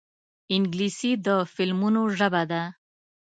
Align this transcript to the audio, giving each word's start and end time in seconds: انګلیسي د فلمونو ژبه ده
انګلیسي 0.55 1.11
د 1.25 1.27
فلمونو 1.53 2.01
ژبه 2.17 2.43
ده 2.51 2.61